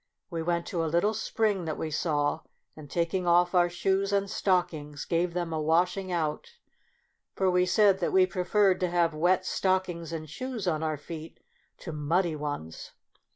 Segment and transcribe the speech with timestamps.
[0.31, 2.39] We went to a little spring that we saw,
[2.75, 6.53] and taking off our shoes and stockings, gave them a washing out,
[7.35, 11.39] for we said that we preferred to have wet stockings and shoes on our feet
[11.81, 12.93] to mud dy ones.